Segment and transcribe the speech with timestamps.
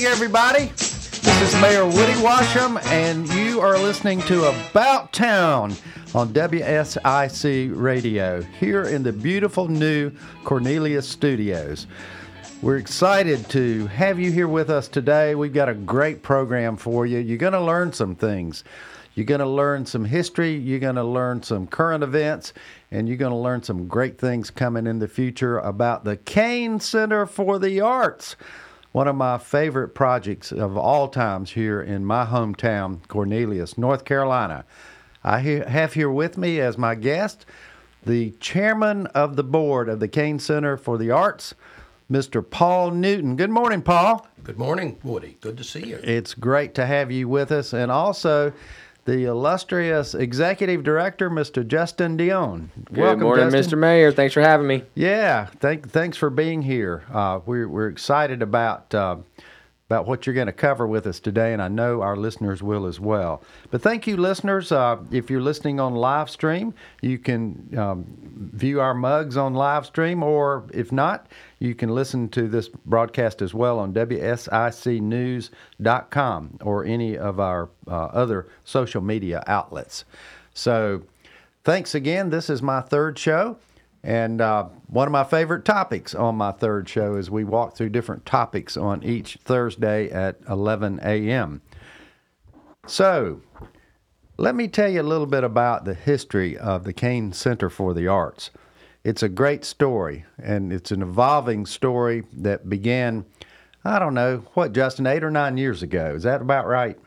[0.00, 0.66] morning, everybody.
[0.66, 5.74] This is Mayor Woody Washam, and you are listening to About Town
[6.14, 10.10] on WSIC Radio here in the beautiful new
[10.42, 11.86] Cornelius Studios.
[12.62, 15.34] We're excited to have you here with us today.
[15.34, 17.18] We've got a great program for you.
[17.18, 18.64] You're going to learn some things.
[19.14, 22.54] You're going to learn some history, you're going to learn some current events,
[22.90, 26.80] and you're going to learn some great things coming in the future about the Cain
[26.80, 28.36] Center for the Arts
[28.92, 34.64] one of my favorite projects of all times here in my hometown, Cornelius, North Carolina.
[35.22, 37.46] I have here with me as my guest
[38.04, 41.54] the chairman of the board of the Cain Center for the Arts,
[42.10, 42.48] Mr.
[42.48, 43.36] Paul Newton.
[43.36, 44.26] Good morning, Paul.
[44.42, 45.36] Good morning, Woody.
[45.40, 46.00] Good to see you.
[46.02, 47.74] It's great to have you with us.
[47.74, 48.52] And also,
[49.04, 51.66] the illustrious executive director, Mr.
[51.66, 52.68] Justin Dionne.
[52.86, 53.78] Good Welcome, morning, Justin.
[53.78, 53.80] Mr.
[53.80, 54.12] Mayor.
[54.12, 54.84] Thanks for having me.
[54.94, 57.04] Yeah, thank, thanks for being here.
[57.12, 59.16] Uh, we're, we're excited about uh,
[59.90, 62.86] about what you're going to cover with us today, and I know our listeners will
[62.86, 63.42] as well.
[63.72, 64.70] But thank you, listeners.
[64.70, 68.06] Uh, if you're listening on live stream, you can um,
[68.54, 71.26] view our mugs on live stream, or if not,
[71.60, 78.06] you can listen to this broadcast as well on WSICnews.com or any of our uh,
[78.06, 80.06] other social media outlets.
[80.54, 81.02] So,
[81.62, 82.30] thanks again.
[82.30, 83.58] This is my third show.
[84.02, 87.90] And uh, one of my favorite topics on my third show is we walk through
[87.90, 91.60] different topics on each Thursday at 11 a.m.
[92.86, 93.42] So,
[94.38, 97.92] let me tell you a little bit about the history of the Cain Center for
[97.92, 98.50] the Arts.
[99.02, 103.24] It's a great story, and it's an evolving story that began,
[103.84, 106.14] I don't know, what, Justin, eight or nine years ago.
[106.14, 106.98] Is that about right?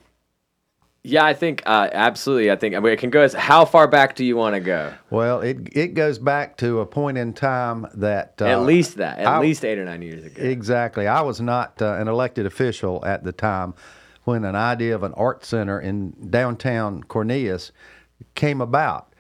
[1.06, 2.50] Yeah, I think uh, absolutely.
[2.50, 4.62] I think I mean, it can go as how far back do you want to
[4.62, 4.94] go?
[5.10, 9.20] Well, it it goes back to a point in time that uh, at least that
[9.20, 10.42] at I, least eight or nine years ago.
[10.42, 11.06] Exactly.
[11.06, 13.74] I was not uh, an elected official at the time
[14.24, 17.74] when an idea of an art center in downtown Cornelius
[18.36, 19.13] came about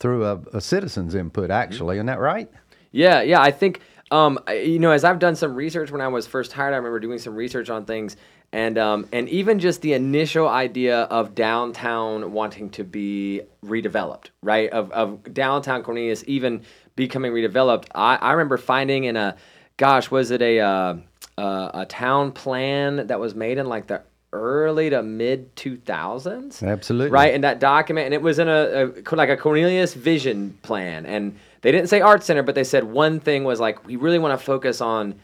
[0.00, 1.50] through a, a citizen's input.
[1.50, 2.00] Actually, mm-hmm.
[2.00, 2.50] isn't that right?
[2.90, 3.40] Yeah, yeah.
[3.40, 3.80] I think
[4.10, 6.98] um, you know, as I've done some research when I was first hired, I remember
[6.98, 8.16] doing some research on things
[8.52, 14.68] and um, and even just the initial idea of downtown wanting to be redeveloped, right?
[14.70, 16.62] Of of downtown Cornelius even
[16.96, 17.86] becoming redeveloped.
[17.94, 19.36] I, I remember finding in a,
[19.76, 20.96] gosh, was it a uh,
[21.38, 24.02] uh, a town plan that was made in like the
[24.32, 29.16] early to mid 2000s absolutely right in that document and it was in a, a,
[29.16, 33.18] like a cornelius vision plan and they didn't say art center but they said one
[33.18, 35.14] thing was like we really want to focus on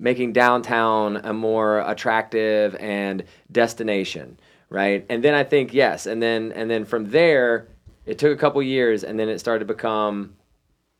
[0.00, 3.22] making downtown a more attractive and
[3.52, 4.40] destination,
[4.70, 5.04] right?
[5.08, 7.68] And then I think yes, and then and then from there,
[8.06, 10.34] it took a couple years, and then it started to become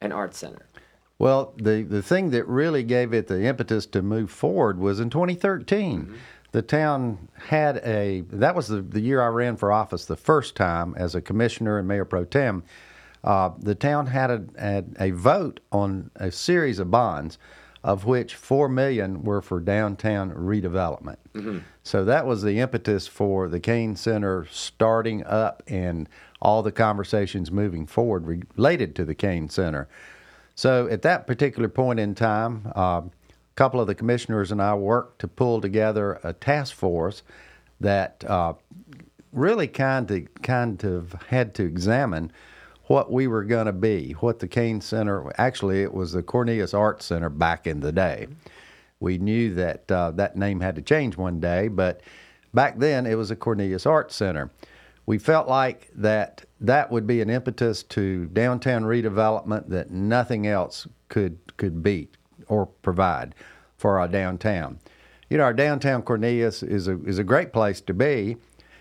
[0.00, 0.66] an art center.
[1.18, 5.10] Well, the the thing that really gave it the impetus to move forward was in
[5.10, 6.02] 2013.
[6.02, 6.14] Mm-hmm.
[6.52, 10.56] The town had a that was the, the year I ran for office the first
[10.56, 12.64] time as a commissioner and mayor pro tem.
[13.22, 17.38] Uh, the town had a, had a vote on a series of bonds
[17.82, 21.16] of which four million were for downtown redevelopment.
[21.34, 21.58] Mm-hmm.
[21.82, 26.08] So that was the impetus for the Cain Center starting up and
[26.42, 29.88] all the conversations moving forward related to the Cain Center.
[30.54, 33.02] So at that particular point in time, uh,
[33.60, 37.22] couple of the commissioners and I worked to pull together a task force
[37.78, 38.54] that uh,
[39.34, 42.32] really kind of kind of had to examine
[42.84, 46.72] what we were going to be, what the Cain Center, actually, it was the Cornelius
[46.72, 48.28] Arts Center back in the day.
[48.98, 52.00] We knew that uh, that name had to change one day, but
[52.54, 54.50] back then it was a Cornelius Arts Center.
[55.04, 60.88] We felt like that that would be an impetus to downtown redevelopment that nothing else
[61.10, 62.16] could could beat
[62.50, 63.34] or provide
[63.78, 64.78] for our downtown.
[65.30, 68.36] You know, our downtown Cornelius is a is a great place to be,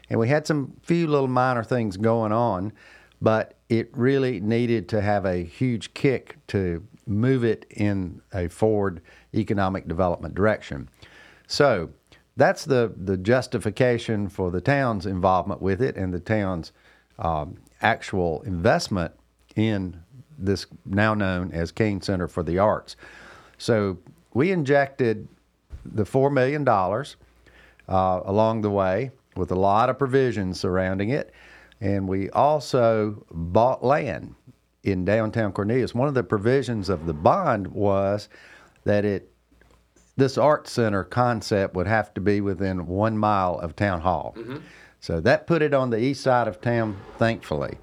[0.09, 2.73] and we had some few little minor things going on,
[3.21, 9.01] but it really needed to have a huge kick to move it in a forward
[9.33, 10.89] economic development direction.
[11.47, 11.91] So
[12.35, 16.71] that's the, the justification for the town's involvement with it and the town's
[17.19, 19.11] um, actual investment
[19.55, 20.01] in
[20.37, 22.95] this now known as Cain Center for the Arts.
[23.59, 23.97] So
[24.33, 25.27] we injected
[25.85, 31.31] the $4 million uh, along the way with a lot of provisions surrounding it.
[31.81, 34.33] And we also bought land
[34.83, 35.93] in downtown Cornelius.
[35.93, 38.29] One of the provisions of the bond was
[38.85, 39.31] that it
[40.17, 44.35] this art center concept would have to be within one mile of town hall.
[44.37, 44.57] Mm-hmm.
[44.99, 47.77] So that put it on the east side of town, thankfully.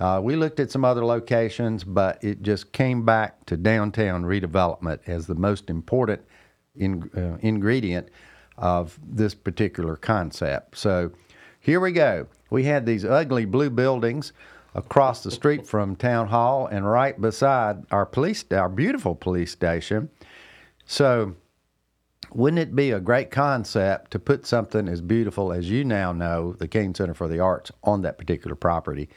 [0.00, 5.00] Uh, we looked at some other locations, but it just came back to downtown redevelopment
[5.06, 6.20] as the most important
[6.76, 8.08] in, uh, ingredient
[8.56, 10.76] of this particular concept.
[10.76, 11.10] So
[11.60, 12.26] here we go.
[12.50, 14.32] We had these ugly blue buildings
[14.74, 20.08] across the street from town hall and right beside our police our beautiful police station.
[20.86, 21.34] So
[22.32, 26.52] wouldn't it be a great concept to put something as beautiful as you now know,
[26.52, 29.08] the Cain Center for the Arts, on that particular property?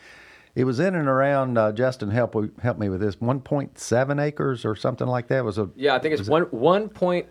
[0.55, 2.09] It was in and around uh, Justin.
[2.11, 3.19] Help help me with this.
[3.21, 6.43] One point seven acres or something like that was a Yeah, I think it's one
[6.51, 7.27] one point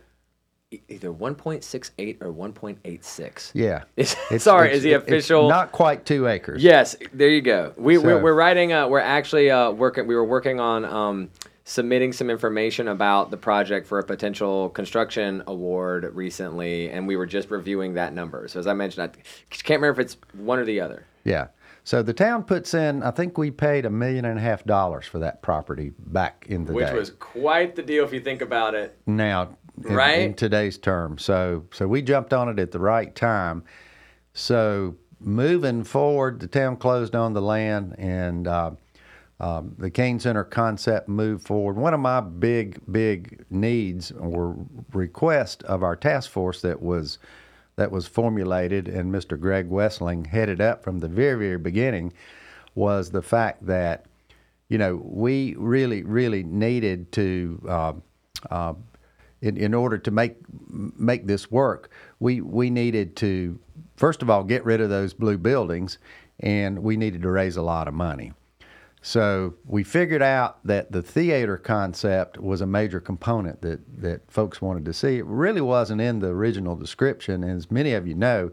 [0.88, 3.50] either one point six eight or one point eight six.
[3.54, 3.82] yeah.
[3.96, 6.62] It's- sorry, is the it's official- not quite two acres.
[6.62, 7.72] Yes, there you go.
[7.76, 8.72] We we're, we're writing.
[8.72, 10.06] Uh, we're actually uh, working.
[10.06, 11.30] We were working on um,
[11.64, 17.26] submitting some information about the project for a potential construction award recently, and we were
[17.26, 18.48] just reviewing that number.
[18.48, 19.08] So as I mentioned, I
[19.50, 21.04] can't remember if it's one or the other.
[21.24, 21.48] Yeah.
[21.90, 23.02] So the town puts in.
[23.02, 26.64] I think we paid a million and a half dollars for that property back in
[26.64, 26.94] the Which day.
[26.94, 28.96] was quite the deal if you think about it.
[29.08, 30.20] now in, Right?
[30.20, 31.24] in today's terms.
[31.24, 33.64] So so we jumped on it at the right time.
[34.34, 38.70] So moving forward, the town closed on the land, and uh,
[39.40, 41.74] um, the Kane Center concept moved forward.
[41.74, 47.18] One of my big big needs or request of our task force that was
[47.80, 49.40] that was formulated and Mr.
[49.40, 52.12] Greg Wessling headed up from the very very beginning
[52.74, 54.04] was the fact that
[54.68, 57.62] you know we really really needed to.
[57.68, 57.92] Uh,
[58.50, 58.74] uh,
[59.42, 60.36] in, in order to make
[60.68, 63.58] make this work, we we needed to
[63.96, 65.96] first of all get rid of those blue buildings,
[66.40, 68.32] and we needed to raise a lot of money.
[69.02, 74.60] So we figured out that the theater concept was a major component that that folks
[74.60, 75.18] wanted to see.
[75.18, 78.50] It really wasn't in the original description, and as many of you know,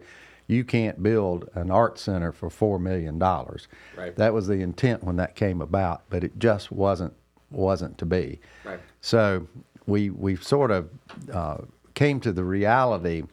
[0.47, 3.67] you can't build an art center for four million dollars.
[3.97, 4.15] Right.
[4.15, 7.13] That was the intent when that came about, but it just wasn't
[7.51, 8.39] wasn't to be.
[8.63, 8.79] Right.
[9.01, 9.47] So
[9.85, 10.89] we we sort of
[11.31, 11.57] uh,
[11.93, 13.23] came to the reality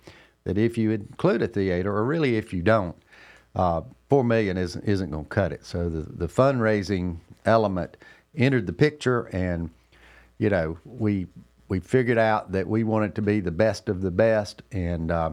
[0.43, 2.97] that if you include a theater, or really if you don't,
[3.55, 5.65] uh, four million isn't isn't going to cut it.
[5.65, 7.97] So the the fundraising element
[8.37, 9.71] entered the picture, and
[10.39, 11.27] you know we
[11.69, 15.33] we figured out that we wanted to be the best of the best, and uh,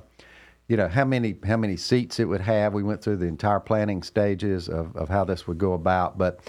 [0.68, 2.74] you know how many how many seats it would have.
[2.74, 6.40] We went through the entire planning stages of, of how this would go about, but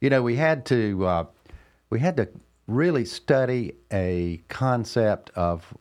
[0.00, 1.24] you know we had to uh,
[1.90, 2.28] we had to
[2.66, 5.74] really study a concept of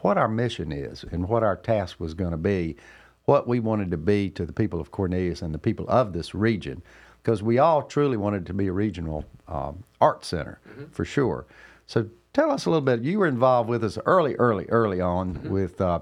[0.00, 2.76] what our mission is and what our task was going to be,
[3.24, 6.34] what we wanted to be to the people of Cornelius and the people of this
[6.34, 6.82] region,
[7.22, 10.58] because we all truly wanted to be a regional um, art center
[10.90, 11.46] for sure.
[11.86, 13.02] So tell us a little bit.
[13.02, 16.00] You were involved with us early, early, early on with uh,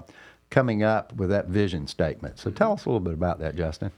[0.49, 2.39] coming up with that vision statement.
[2.39, 3.91] So tell us a little bit about that, Justin.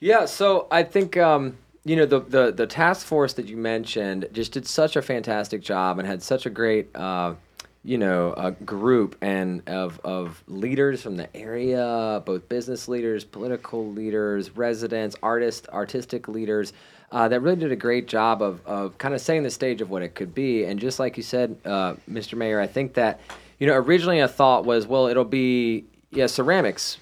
[0.00, 4.28] Yeah, so I think um, you know the, the the task force that you mentioned
[4.32, 7.34] just did such a fantastic job and had such a great uh,
[7.84, 13.90] you know a group and of of leaders from the area, both business leaders, political
[13.92, 16.72] leaders, residents, artists, artistic leaders.
[17.10, 19.90] Uh, that really did a great job of, of kind of setting the stage of
[19.90, 20.64] what it could be.
[20.64, 22.38] And just like you said, uh, Mr.
[22.38, 23.20] Mayor, I think that,
[23.58, 26.96] you know, originally a thought was, well, it'll be, yeah, ceramics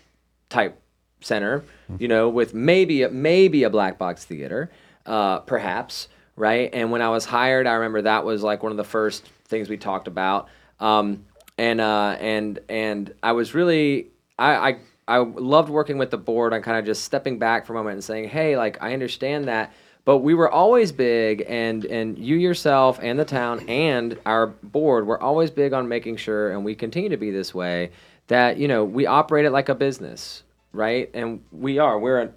[0.49, 0.77] type
[1.21, 1.63] center,
[2.01, 4.69] you know, with maybe a, maybe a black box theater,
[5.07, 6.71] uh, perhaps, right?
[6.73, 9.69] And when I was hired, I remember that was like one of the first things
[9.69, 10.49] we talked about.
[10.81, 11.25] Um,
[11.59, 14.09] and uh, and and I was really
[14.39, 17.75] I, I I loved working with the board on kind of just stepping back for
[17.75, 19.73] a moment and saying, hey, like I understand that.
[20.07, 25.07] But we were always big, and and you yourself and the town and our board
[25.07, 27.91] were always big on making sure, and we continue to be this way,
[28.29, 31.11] that you know we operate it like a business, right?
[31.13, 31.99] And we are.
[31.99, 32.31] We're a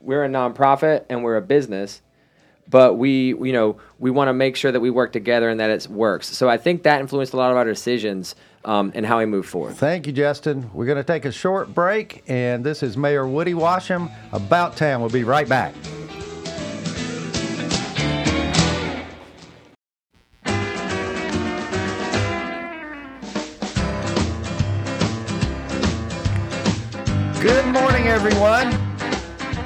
[0.00, 2.02] we're a nonprofit and we're a business,
[2.68, 5.70] but we you know we want to make sure that we work together and that
[5.70, 6.28] it works.
[6.28, 9.46] So I think that influenced a lot of our decisions um, and how we move
[9.46, 9.76] forward.
[9.76, 10.70] Thank you, Justin.
[10.74, 15.00] We're going to take a short break, and this is Mayor Woody Washam about town.
[15.00, 15.74] We'll be right back.
[27.40, 28.85] Good morning, everyone.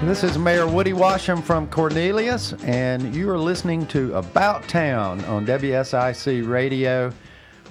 [0.05, 5.45] This is Mayor Woody Washam from Cornelius, and you are listening to About Town on
[5.45, 7.13] WSIC Radio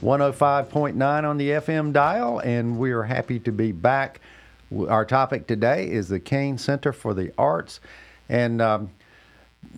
[0.03, 4.21] 105.9 on the FM dial, and we are happy to be back.
[4.87, 7.79] Our topic today is the Cain Center for the Arts.
[8.29, 8.91] And um,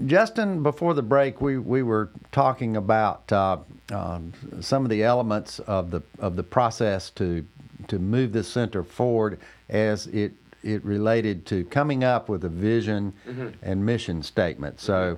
[0.06, 3.60] Justin, before the break, we, we were talking about uh,
[3.94, 7.46] um, some of the elements of the of the process to
[7.88, 9.40] to move this center forward
[9.70, 13.14] as it it related to coming up with a vision
[13.62, 14.80] and mission statement.
[14.80, 15.18] So,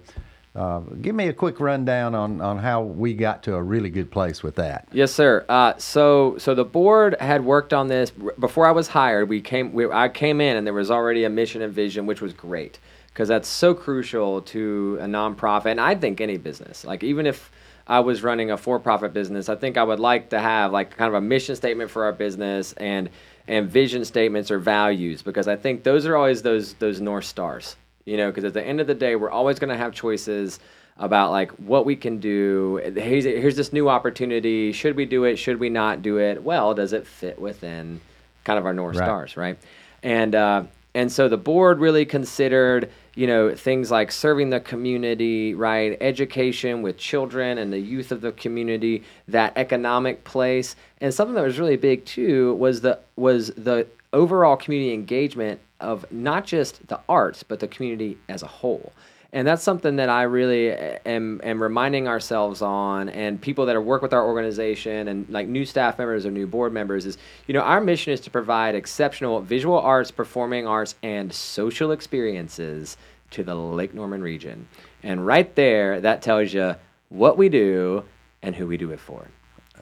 [0.55, 4.11] Uh, give me a quick rundown on, on how we got to a really good
[4.11, 4.87] place with that.
[4.91, 5.43] Yes, sir.
[5.49, 9.29] Uh, so, so the board had worked on this before I was hired.
[9.29, 12.21] We came, we, I came in, and there was already a mission and vision, which
[12.21, 16.85] was great because that's so crucial to a nonprofit, and I think any business.
[16.85, 17.51] Like even if
[17.87, 21.07] I was running a for-profit business, I think I would like to have like kind
[21.09, 23.09] of a mission statement for our business and
[23.47, 27.75] and vision statements or values because I think those are always those those north stars
[28.05, 30.59] you know because at the end of the day we're always going to have choices
[30.97, 32.79] about like what we can do.
[32.95, 34.71] Here's, here's this new opportunity.
[34.71, 35.37] Should we do it?
[35.37, 36.43] Should we not do it?
[36.43, 37.99] Well does it fit within
[38.43, 39.05] kind of our north Right.
[39.05, 39.57] stars right?
[40.03, 40.63] And uh,
[40.95, 45.97] and so the board really considered you know things like serving the community right?
[46.01, 50.75] Education with children and the youth of the community that economic place.
[50.99, 56.05] And something that was really big too was the was the overall community engagement of
[56.11, 58.93] not just the arts but the community as a whole
[59.33, 63.75] and that's something that I really eh, am, am reminding ourselves on, and people that
[63.75, 67.17] are work with our organization, and like new staff members or new board members, is
[67.47, 72.95] you know our mission is to provide exceptional visual arts, performing arts, and social experiences
[73.31, 74.67] to the Lake Norman region.
[75.01, 76.75] And right there, that tells you
[77.09, 78.03] what we do
[78.43, 79.27] and who we do it for.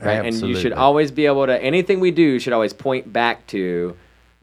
[0.02, 0.26] Right?
[0.26, 3.96] And you should always be able to anything we do should always point back to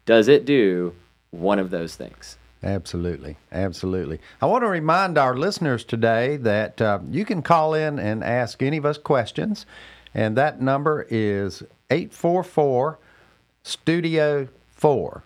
[0.07, 0.95] does it do
[1.31, 2.37] one of those things.
[2.63, 4.21] Absolutely, absolutely.
[4.43, 8.63] I want to remind our listeners today that uh, you can call in and ask
[8.63, 9.65] any of us questions,
[10.13, 12.99] and that number is 844
[13.63, 15.23] Studio 4.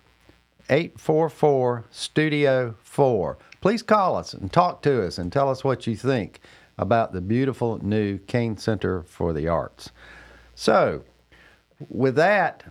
[0.68, 3.38] 844 Studio 4.
[3.60, 6.40] Please call us and talk to us and tell us what you think
[6.76, 9.90] about the beautiful new Cain Center for the Arts.
[10.54, 11.04] So,
[11.88, 12.64] with that,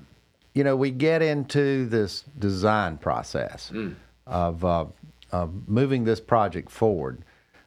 [0.54, 3.72] you know, we get into this design process
[4.28, 4.86] of, uh,
[5.32, 7.24] of moving this project forward.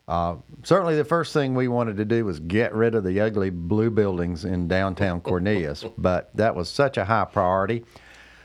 [0.06, 3.48] Uh, certainly, the first thing we wanted to do was get rid of the ugly
[3.48, 7.84] blue buildings in downtown Cornelius, but that was such a high priority.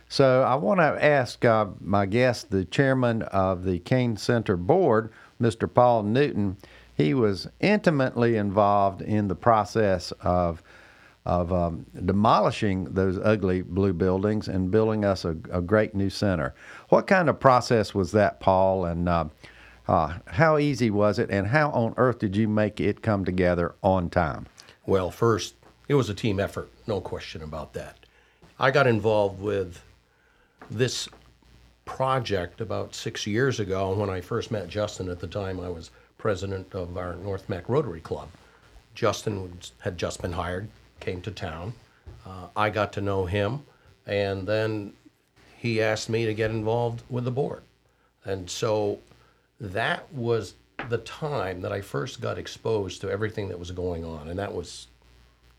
[0.07, 5.11] So, I want to ask uh, my guest, the chairman of the Cain Center Board,
[5.41, 5.71] Mr.
[5.71, 6.57] Paul Newton.
[6.95, 10.61] He was intimately involved in the process of
[11.29, 16.55] of um, demolishing those ugly blue buildings and building us a, a great new center.
[16.89, 18.85] What kind of process was that, Paul?
[18.85, 19.25] And uh,
[19.87, 21.29] uh, how easy was it?
[21.29, 24.47] And how on earth did you make it come together on time?
[24.87, 25.53] Well, first,
[25.87, 27.97] it was a team effort, no question about that.
[28.59, 29.79] I got involved with
[30.71, 31.07] this
[31.85, 35.09] project about six years ago when I first met Justin.
[35.09, 38.29] At the time, I was president of our North Meck Rotary Club.
[38.95, 40.67] Justin had just been hired,
[40.99, 41.73] came to town.
[42.25, 43.63] Uh, I got to know him,
[44.05, 44.93] and then
[45.57, 47.63] he asked me to get involved with the board.
[48.25, 48.99] And so
[49.59, 50.55] that was
[50.89, 54.53] the time that I first got exposed to everything that was going on, and that
[54.53, 54.87] was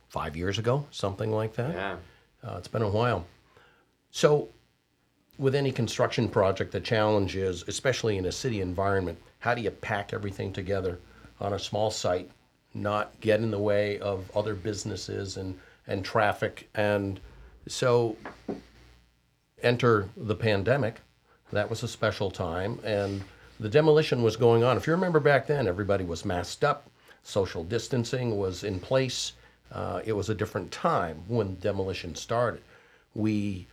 [0.08, 1.74] five years ago, something like that.
[1.74, 1.96] Yeah.
[2.42, 3.26] Uh, it's been a while.
[4.10, 4.48] So,
[5.38, 9.70] with any construction project, the challenge is, especially in a city environment, how do you
[9.70, 10.98] pack everything together
[11.40, 12.30] on a small site,
[12.74, 16.68] not get in the way of other businesses and, and traffic?
[16.74, 17.20] And
[17.66, 18.16] so,
[19.62, 21.00] enter the pandemic.
[21.52, 23.22] That was a special time, and
[23.58, 24.76] the demolition was going on.
[24.76, 26.88] If you remember back then, everybody was masked up,
[27.22, 29.32] social distancing was in place.
[29.72, 32.62] Uh, it was a different time when demolition started.
[33.14, 33.66] We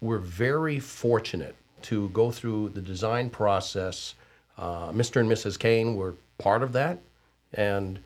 [0.00, 4.14] were very fortunate to go through the design process.
[4.58, 5.20] Uh, Mr.
[5.20, 5.58] and Mrs.
[5.58, 6.98] Cain were part of that,
[7.54, 7.98] and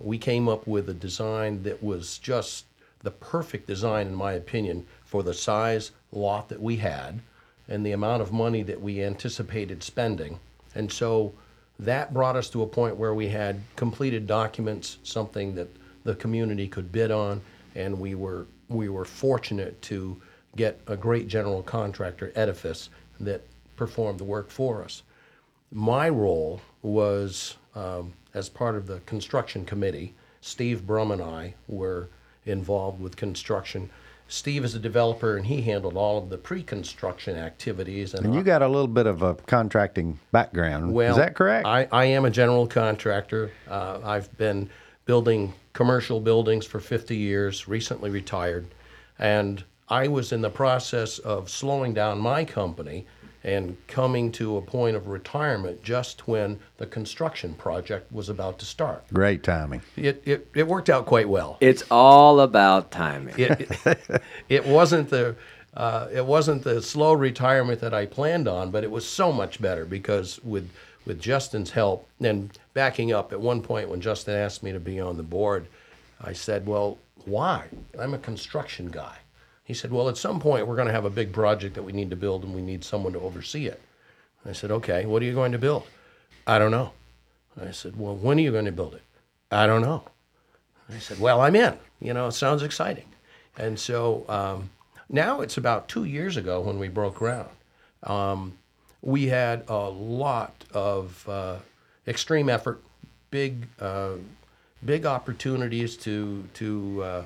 [0.00, 2.66] we came up with a design that was just
[3.02, 7.20] the perfect design, in my opinion, for the size lot that we had
[7.68, 10.38] and the amount of money that we anticipated spending.
[10.74, 11.32] And so
[11.78, 15.68] that brought us to a point where we had completed documents, something that
[16.04, 17.40] the community could bid on,
[17.74, 20.20] and we were we were fortunate to
[20.56, 22.88] get a great general contractor, Edifice,
[23.20, 23.42] that
[23.76, 25.02] performed the work for us.
[25.70, 30.14] My role was um, as part of the construction committee.
[30.40, 32.08] Steve Brum and I were
[32.44, 33.88] involved with construction.
[34.26, 38.14] Steve is a developer, and he handled all of the pre-construction activities.
[38.14, 40.92] And you got a little bit of a contracting background.
[40.92, 41.66] Well, Is that correct?
[41.66, 43.52] I, I am a general contractor.
[43.68, 44.68] Uh, I've been
[45.04, 48.66] building commercial buildings for 50 years, recently retired.
[49.18, 53.06] And I was in the process of slowing down my company
[53.44, 58.64] and coming to a point of retirement just when the construction project was about to
[58.64, 59.04] start.
[59.12, 59.82] Great timing.
[59.96, 61.58] It, it, it worked out quite well.
[61.60, 63.34] It's all about timing.
[63.36, 65.36] It, it, it wasn't the
[65.74, 69.60] uh, it wasn't the slow retirement that I planned on, but it was so much
[69.60, 70.70] better because with
[71.04, 74.98] with Justin's help, and backing up, at one point when Justin asked me to be
[75.00, 75.66] on the board,
[76.20, 77.66] I said, Well, why?
[77.98, 79.16] I'm a construction guy.
[79.64, 81.92] He said, Well, at some point, we're going to have a big project that we
[81.92, 83.80] need to build and we need someone to oversee it.
[84.46, 85.84] I said, Okay, what are you going to build?
[86.46, 86.92] I don't know.
[87.60, 89.02] I said, Well, when are you going to build it?
[89.50, 90.04] I don't know.
[90.92, 91.78] I said, Well, I'm in.
[92.00, 93.06] You know, it sounds exciting.
[93.56, 94.70] And so um,
[95.08, 97.48] now it's about two years ago when we broke ground.
[98.02, 98.58] Um,
[99.00, 101.56] we had a lot of uh,
[102.06, 102.82] extreme effort,
[103.30, 104.14] big, uh,
[104.84, 107.24] big opportunities to to uh,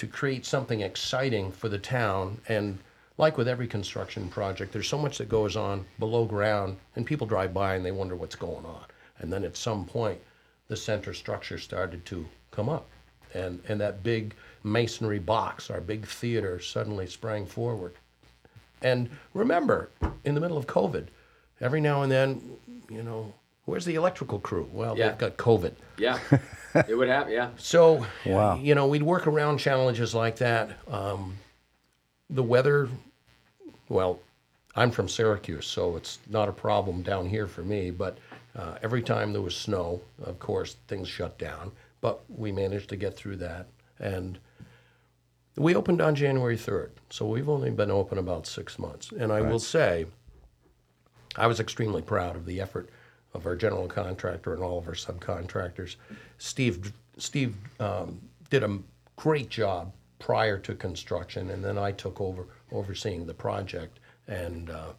[0.00, 2.40] to create something exciting for the town.
[2.48, 2.78] And
[3.18, 7.26] like with every construction project, there's so much that goes on below ground, and people
[7.26, 8.84] drive by and they wonder what's going on.
[9.18, 10.18] And then at some point,
[10.68, 12.88] the center structure started to come up,
[13.34, 17.92] and and that big masonry box, our big theater, suddenly sprang forward.
[18.80, 19.90] And remember,
[20.24, 21.08] in the middle of COVID,
[21.60, 22.40] every now and then,
[22.88, 23.34] you know,
[23.70, 24.68] where's the electrical crew?
[24.72, 25.10] Well, Yeah.
[25.10, 25.72] they've got COVID.
[25.96, 26.18] Yeah,
[26.88, 27.32] it would happen.
[27.32, 27.50] Yeah.
[27.56, 28.56] So, Wow.
[28.56, 30.76] you know, we'd work around challenges like that.
[30.88, 31.38] Um,
[32.28, 32.88] the weather,
[33.88, 34.18] well,
[34.74, 37.90] I'm from Syracuse, so it's not a problem down here for me.
[37.92, 38.18] But
[38.56, 41.70] uh, every time there was snow, of course, things shut down.
[42.00, 43.66] But we managed to get through that.
[44.00, 44.38] And
[45.56, 46.90] we opened on January 3rd.
[47.10, 49.12] So we've only been open about six months.
[49.12, 50.06] And I will say,
[51.36, 52.88] I was extremely proud of the effort
[53.34, 55.96] of our general contractor and all of our subcontractors.
[56.38, 58.78] Steve Steve um, did a
[59.16, 64.00] great job prior to construction, and then I took over overseeing the project.
[64.28, 64.92] And uh,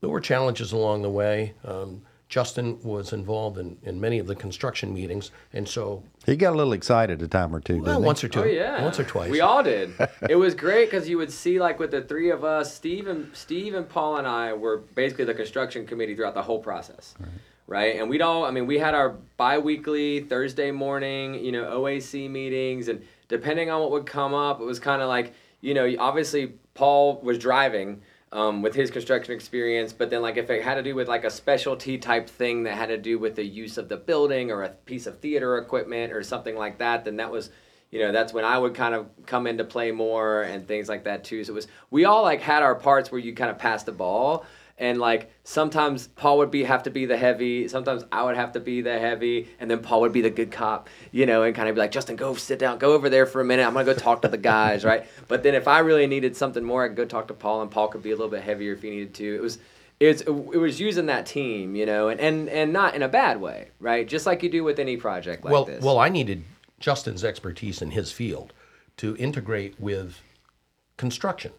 [0.00, 1.54] there were challenges along the way.
[1.64, 6.54] Um, Justin was involved in, in many of the construction meetings, and so He got
[6.54, 8.98] a little excited a time or two, well, didn't once or two, Oh yeah, once
[8.98, 9.30] or twice.
[9.30, 9.92] We all did.
[10.30, 13.36] it was great because you would see like with the three of us, Steve and
[13.36, 17.14] Steve and Paul and I were basically the construction committee throughout the whole process,
[17.66, 17.96] right?
[18.00, 22.88] And we'd all, I mean, we had our bi-weekly Thursday morning, you know, OAC meetings,
[22.88, 26.54] and depending on what would come up, it was kind of like, you know, obviously
[26.72, 28.00] Paul was driving.
[28.32, 31.24] Um, with his construction experience, but then like if it had to do with like
[31.24, 34.62] a specialty type thing that had to do with the use of the building or
[34.62, 37.50] a piece of theater equipment or something like that, then that was
[37.90, 41.04] you know that's when i would kind of come into play more and things like
[41.04, 41.44] that too.
[41.44, 43.92] So it was we all like had our parts where you kind of pass the
[43.92, 44.46] ball
[44.82, 47.68] and like sometimes paul would be have to be the heavy.
[47.68, 49.48] Sometimes i would have to be the heavy.
[49.60, 51.92] And then paul would be the good cop you know and kind of be like
[51.92, 52.78] justin go sit down.
[52.78, 53.64] Go over there for a minute.
[53.66, 55.06] I'm gonna go talk to the guys right?
[55.28, 57.70] But then if i really needed something more i could go talk to paul and
[57.70, 59.36] paul could be a little bit heavier if he needed to.
[59.36, 59.58] It was
[60.00, 63.40] it's it was using that team you know and and, and not in a bad
[63.40, 64.06] way right?
[64.06, 65.82] Just like you do with any project like well, this.
[65.82, 66.42] well, I needed
[66.80, 68.52] Justin's expertise in his field
[68.96, 70.20] to integrate with
[70.96, 71.52] construction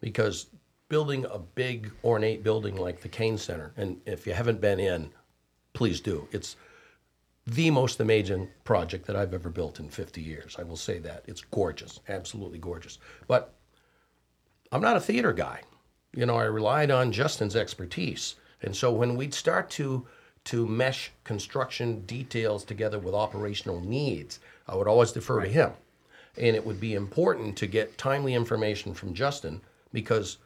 [0.00, 0.46] because
[0.88, 5.10] building a big ornate building like the Cain Center, and if you haven't been in,
[5.72, 6.28] please do.
[6.32, 6.56] It's
[7.46, 10.56] the most amazing project that I've ever built in 50 years.
[10.58, 11.24] I will say that.
[11.26, 12.98] It's gorgeous, absolutely gorgeous.
[13.26, 13.54] But
[14.70, 15.62] I'm not a theater guy.
[16.14, 18.36] You know, I relied on Justin's expertise.
[18.62, 20.06] And so when we'd start to
[20.44, 25.72] to mesh construction details together with operational needs, I would always defer to him.
[26.38, 29.60] And it would be important to get timely information from Justin
[29.92, 30.38] because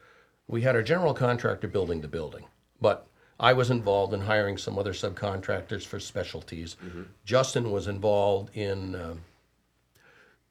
[0.53, 2.45] we had our general contractor building the building,
[2.79, 3.07] but
[3.41, 6.77] I was involved in hiring some other subcontractors for specialties.
[7.25, 9.23] Justin was involved in um,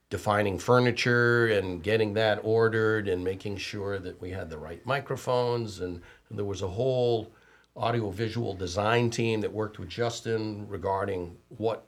[0.10, 5.82] defining furniture and getting that ordered and making sure that we had the right microphones.
[5.82, 7.32] And there was a whole
[7.78, 11.86] audiovisual design team that worked with Justin regarding what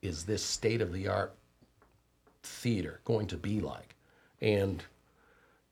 [0.00, 1.34] is this state of the art
[2.44, 3.96] theater going to be like.
[4.40, 4.84] And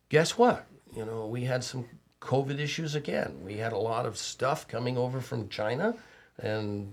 [0.09, 1.85] guess what you know we had some
[2.21, 5.95] covid issues again we had a lot of stuff coming over from china
[6.39, 6.93] and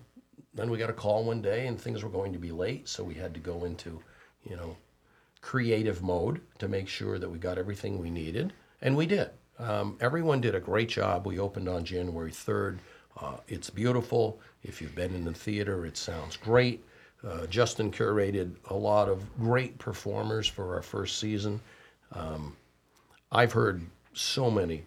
[0.53, 3.03] then we got a call one day and things were going to be late so
[3.03, 4.01] we had to go into
[4.43, 4.75] you know
[5.43, 9.29] creative mode to make sure that we got everything we needed, and we did.
[9.60, 11.27] Um, everyone did a great job.
[11.27, 12.79] We opened on January 3rd.
[13.19, 14.39] Uh, it's beautiful.
[14.63, 16.84] If you've been in the theater, it sounds great.
[17.23, 21.60] Uh, Justin curated a lot of great performers for our first season.
[22.13, 22.56] Um,
[23.33, 23.81] I've heard
[24.13, 24.83] so many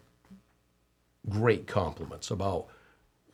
[1.28, 2.68] great compliments about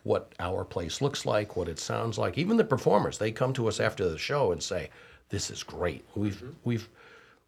[0.05, 2.39] what our place looks like, what it sounds like.
[2.39, 4.89] Even the performers, they come to us after the show and say,
[5.29, 6.05] "This is great.
[6.17, 6.89] We've we've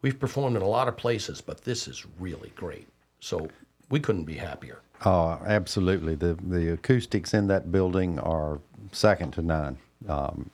[0.02, 2.86] we've performed in a lot of places, but this is really great."
[3.20, 3.48] So
[3.90, 4.80] we couldn't be happier.
[5.04, 6.14] Oh, absolutely.
[6.14, 8.60] The the acoustics in that building are
[8.92, 9.78] second to none.
[10.06, 10.50] Um,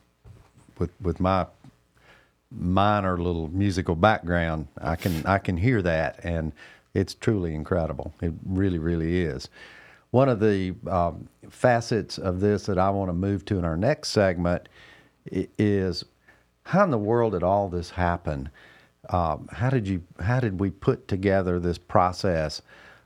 [0.79, 1.47] with with my
[2.53, 6.53] minor little musical background, I can I can hear that, and
[6.95, 8.13] it's truly incredible.
[8.21, 9.49] It really, really is.
[10.11, 13.77] one of the um, facets of this that I want to move to in our
[13.77, 14.69] next segment
[15.27, 16.05] is
[16.65, 18.51] how in the world did all this happen?
[19.09, 20.03] Um, how did you?
[20.21, 22.63] How did we put together this process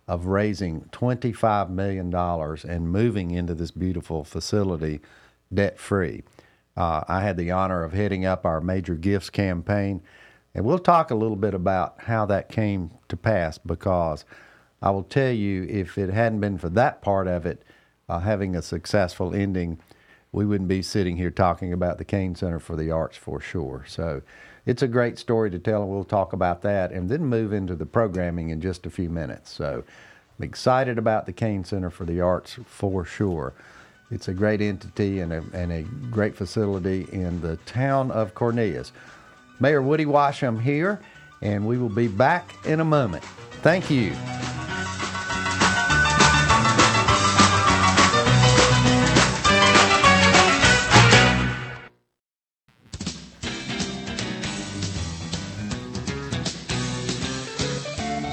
[0.08, 5.00] of raising twenty-five million dollars and moving into this beautiful facility
[5.52, 6.22] debt free?
[6.76, 10.02] Uh, I had the honor of heading up our major gifts campaign,
[10.54, 14.24] and we'll talk a little bit about how that came to pass because
[14.80, 17.62] I will tell you, if it hadn't been for that part of it
[18.08, 19.78] uh, having a successful ending,
[20.30, 23.84] we wouldn't be sitting here talking about the Cain Center for the Arts for sure.
[23.88, 24.22] So
[24.66, 27.74] it's a great story to tell, and we'll talk about that and then move into
[27.74, 29.50] the programming in just a few minutes.
[29.50, 29.84] So
[30.38, 33.54] I'm excited about the Cain Center for the Arts for sure.
[34.10, 38.92] It's a great entity and a, and a great facility in the town of Cornelius.
[39.60, 41.00] Mayor Woody Washam here,
[41.42, 43.24] and we will be back in a moment.
[43.62, 44.12] Thank you.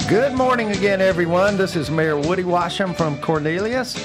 [0.09, 1.55] Good morning again, everyone.
[1.55, 3.95] This is Mayor Woody Washam from Cornelius,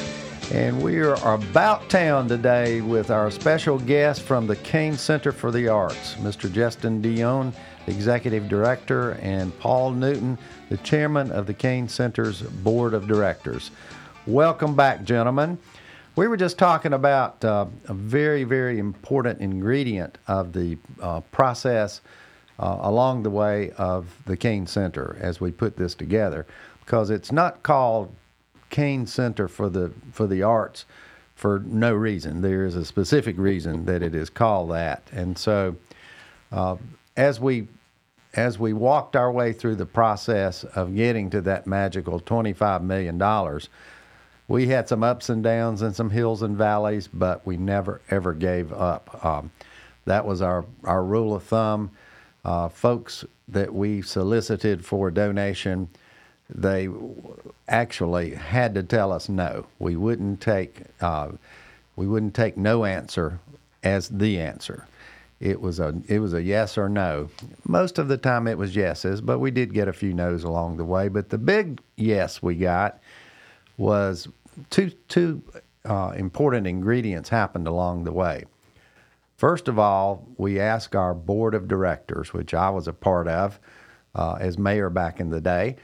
[0.53, 5.51] and we are about town today with our special guest from the Cain Center for
[5.51, 6.51] the Arts, Mr.
[6.51, 7.53] Justin Dionne,
[7.89, 13.73] Executive Director, and Paul Newton, the Chairman of the Cain Center's Board of Directors.
[14.27, 15.59] Welcome back, gentlemen.
[16.15, 22.03] We were just talking about uh, a very, very important ingredient of the uh, process
[22.61, 26.47] uh, along the way of the Cain Center as we put this together,
[26.85, 28.15] because it's not called
[28.71, 30.85] Cain Center for the for the Arts
[31.35, 32.41] for no reason.
[32.41, 35.77] There is a specific reason that it is called that, and so
[36.53, 36.77] uh,
[37.17, 37.69] as we
[38.35, 43.19] as we walked our way through the process of getting to that magical twenty-five million
[43.19, 43.69] dollars,
[44.49, 48.33] we had some ups and downs and some hills and valleys, but we never ever
[48.33, 49.25] gave up.
[49.25, 49.51] Um,
[50.05, 51.91] that was our our rule of thumb.
[52.45, 55.89] Uh, folks that we solicited for donation,
[56.49, 56.89] they
[57.69, 59.67] actually had to tell us no.
[59.79, 61.33] We wouldn't take uh,
[61.97, 63.41] we wouldn't take no answer
[63.83, 64.87] as the answer.
[65.41, 67.29] It was a it was a yes or no.
[67.67, 70.77] Most of the time it was yeses, but we did get a few no's along
[70.77, 71.09] the way.
[71.09, 73.01] But the big yes we got
[73.77, 74.29] was
[74.71, 75.43] two two
[75.85, 78.45] uh, important ingredients happened along the way.
[79.37, 83.61] First of all, we asked our board of directors, which I was a part of
[84.15, 85.77] uh, as mayor back in the day,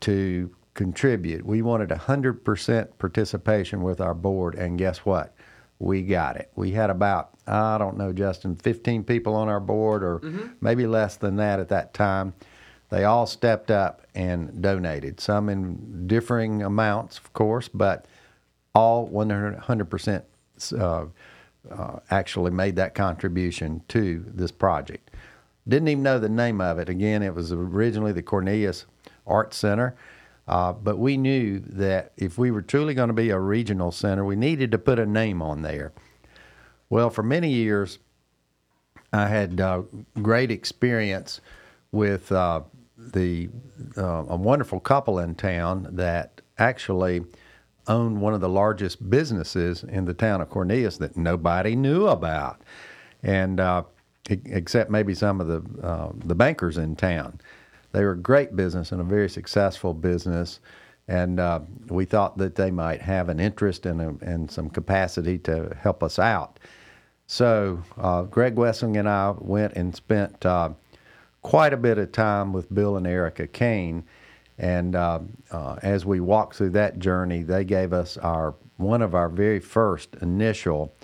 [0.00, 1.44] to contribute.
[1.44, 5.34] We wanted 100% participation with our board, and guess what?
[5.78, 6.50] We got it.
[6.56, 10.20] We had about, I don't know, Justin, 15 people on our board, or
[10.60, 12.34] maybe less than that at that time.
[12.90, 18.06] They all stepped up and donated, some in differing amounts, of course, but
[18.74, 20.22] all 100%
[20.78, 21.04] uh,
[21.70, 25.10] uh, actually made that contribution to this project.
[25.68, 26.88] Didn't even know the name of it.
[26.88, 28.86] Again, it was originally the Cornelius
[29.30, 29.96] Art Center,
[30.48, 34.24] uh, but we knew that if we were truly going to be a regional center,
[34.24, 35.92] we needed to put a name on there.
[36.88, 37.98] Well, for many years,
[39.12, 39.82] I had uh,
[40.20, 41.40] great experience
[41.92, 42.62] with uh,
[42.98, 43.48] the
[43.96, 47.24] uh, a wonderful couple in town that actually
[47.86, 52.60] owned one of the largest businesses in the town of Cornelius that nobody knew about,
[53.22, 53.82] and uh,
[54.28, 57.40] except maybe some of the uh, the bankers in town.
[57.92, 60.60] They were a great business and a very successful business,
[61.08, 65.38] and uh, we thought that they might have an interest and, a, and some capacity
[65.38, 66.58] to help us out.
[67.26, 70.70] So uh, Greg Wessling and I went and spent uh,
[71.42, 74.04] quite a bit of time with Bill and Erica Cain,
[74.58, 79.14] and uh, uh, as we walked through that journey, they gave us our one of
[79.14, 80.94] our very first initial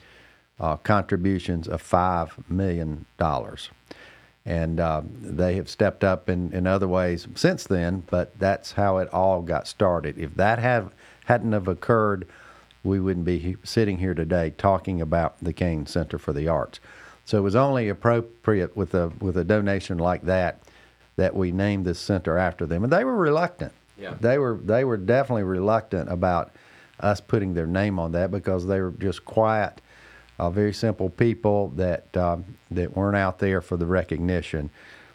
[0.61, 3.70] uh, contributions of five million dollars,
[4.47, 8.05] and uh, they have stepped up in, in other ways since then.
[8.09, 10.17] But that's how it all got started.
[10.19, 10.93] If that have
[11.27, 12.27] hadn't have occurred,
[12.85, 16.79] we wouldn't be sitting here today talking about the Cain Center for the Arts.
[17.25, 20.63] So it was only appropriate with a with a donation like that
[21.17, 23.73] that we named this center after them, and they were reluctant.
[23.99, 24.15] Yeah.
[24.21, 26.53] They were they were definitely reluctant about
[27.01, 29.81] us putting their name on that because they were just quiet,
[30.38, 34.70] uh, very simple people that um, that weren't out there for the recognition,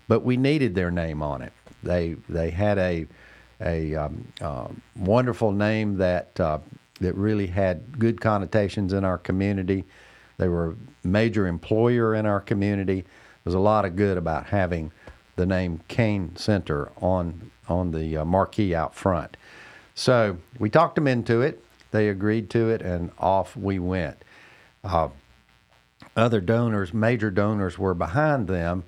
[0.07, 1.53] but we needed their name on it.
[1.83, 3.07] They they had a
[3.59, 6.59] a um, uh, wonderful name that uh,
[6.99, 9.83] that really had good connotations in our community.
[10.37, 13.05] They were a major employer in our community.
[13.43, 14.91] There's a lot of good about having
[15.35, 19.37] the name Cain Center on on the uh, marquee out front.
[19.93, 21.63] So we talked them into it.
[21.91, 24.23] they agreed to it, and off we went.
[24.83, 25.09] Uh,
[26.15, 28.83] other donors, major donors, were behind them.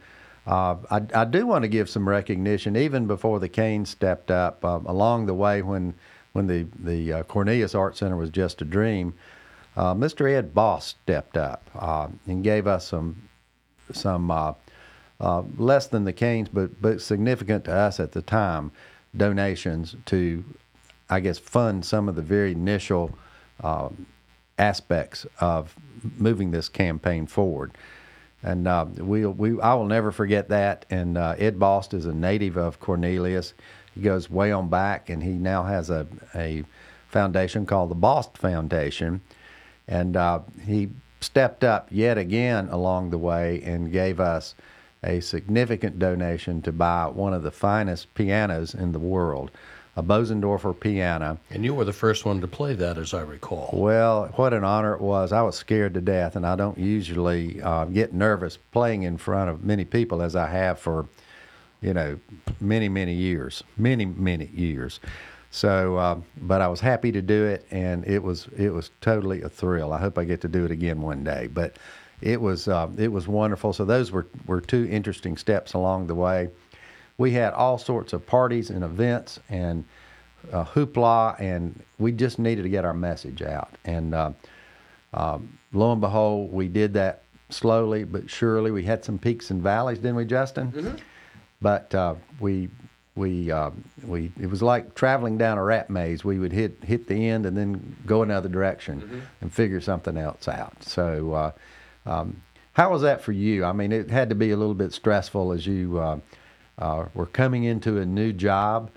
[0.46, 4.66] Uh, I, I, do want to give some recognition, even before the Cains stepped up
[4.66, 5.94] uh, along the way when
[6.34, 9.14] when the the uh, Cornelius Art Center was just a dream.
[9.78, 10.30] Uh, Mr.
[10.30, 13.30] Ed Bost stepped up uh, and gave us some
[13.94, 14.54] some uh,
[15.58, 18.72] less than the Cains, but but significant to us at the time
[19.16, 20.44] donations to,
[21.10, 23.18] I guess, fund some of the very initial
[24.58, 25.76] aspects of
[26.18, 27.72] moving this campaign forward.
[28.42, 30.86] And uh, we, we, I will never forget that.
[30.90, 33.54] And uh, Ed Bost is a native of Cornelius.
[33.96, 36.64] He goes way on back, and he now has a, a
[37.08, 39.22] foundation called the Bost Foundation.
[39.88, 40.90] And uh, he
[41.22, 44.56] stepped up yet again along the way and gave us
[45.04, 49.52] a significant donation to buy one of the finest pianos in the world
[49.96, 51.40] a Bosendorfer piano.
[51.50, 53.70] And you were the first one to play that, as I recall.
[53.74, 55.32] Well, what an honor it was.
[55.32, 59.50] I was scared to death, and I don't usually uh, get nervous playing in front
[59.50, 61.08] of many people as I have for,
[61.82, 62.20] you know,
[62.60, 65.00] many, many years, many, many years.
[65.52, 69.44] So, uh, but I was happy to do it, and it was it was totally
[69.44, 69.94] a thrill.
[69.94, 71.46] I hope I get to do it again one day.
[71.46, 71.78] But
[72.22, 73.72] it was uh, it was wonderful.
[73.72, 76.50] So those were were two interesting steps along the way
[77.18, 79.86] we had all sorts of parties and events and
[80.52, 83.70] uh, hoopla, and we just needed to get our message out.
[83.86, 84.32] And uh,
[85.14, 88.72] um, lo and behold, we did that slowly but surely.
[88.72, 90.72] We had some peaks and valleys, didn't we, Justin?
[90.72, 90.96] Mm-hmm.
[91.62, 92.70] But uh, we
[93.16, 93.70] we uh,
[94.06, 96.26] we it was like traveling down a rat maze.
[96.26, 99.20] We would hit hit the end and then go another direction mm-hmm.
[99.42, 100.84] and figure something else out.
[100.84, 101.34] So.
[101.34, 101.52] Uh,
[102.06, 102.42] um,
[102.74, 103.64] how was that for you?
[103.64, 106.18] I mean, it had to be a little bit stressful as you uh,
[106.80, 108.90] uh, were coming into a new job.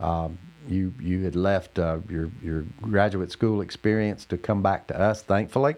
[0.00, 5.00] Um, you you had left uh, your your graduate school experience to come back to
[5.00, 5.76] us, thankfully,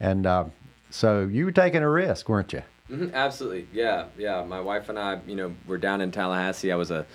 [0.00, 0.44] and uh,
[0.90, 2.62] so you were taking a risk, weren't you?
[2.90, 4.42] Mm-hmm, absolutely, yeah, yeah.
[4.44, 6.72] My wife and I, you know, were down in Tallahassee.
[6.72, 7.06] I was a,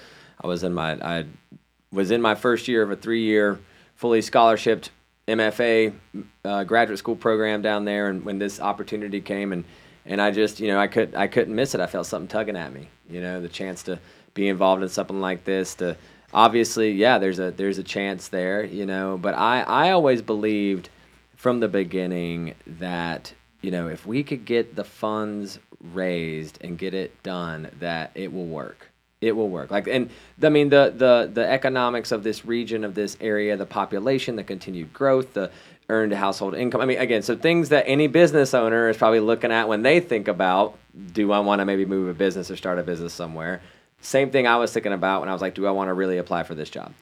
[0.42, 1.26] I was in my, I
[1.92, 3.60] was in my first year of a three-year,
[3.96, 4.90] fully scholarshiped
[5.28, 5.94] MFA
[6.46, 9.64] uh, graduate school program down there, and when this opportunity came, and
[10.06, 11.82] and I just, you know, I could I couldn't miss it.
[11.82, 14.00] I felt something tugging at me, you know, the chance to
[14.34, 15.76] be involved in something like this.
[15.76, 15.96] To
[16.34, 20.90] obviously, yeah, there's a there's a chance there, you know, but I I always believed
[21.36, 26.94] from the beginning that you know if we could get the funds raised and get
[26.94, 28.90] it done, that it will work.
[29.22, 29.72] It will work.
[29.72, 30.10] Like, and
[30.42, 34.44] I mean, the the the economics of this region, of this area, the population, the
[34.44, 35.50] continued growth, the
[35.90, 36.82] earned household income.
[36.82, 40.00] I mean, again, so things that any business owner is probably looking at when they
[40.00, 40.78] think about,
[41.14, 43.62] do I want to maybe move a business or start a business somewhere?
[44.02, 46.18] Same thing I was thinking about when I was like, do I want to really
[46.18, 46.94] apply for this job?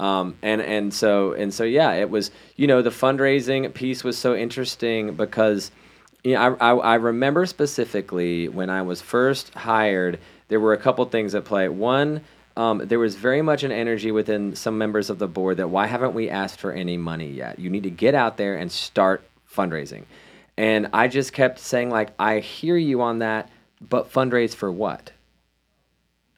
[0.00, 4.16] Um, and and so and so yeah, it was you know the fundraising piece was
[4.16, 5.72] so interesting because
[6.22, 10.78] you know I, I, I remember specifically when I was first hired, there were a
[10.78, 11.68] couple things at play.
[11.68, 12.20] One
[12.58, 15.86] um, there was very much an energy within some members of the board that why
[15.86, 17.60] haven't we asked for any money yet?
[17.60, 20.06] You need to get out there and start fundraising.
[20.56, 23.48] And I just kept saying, like, I hear you on that,
[23.80, 25.12] but fundraise for what?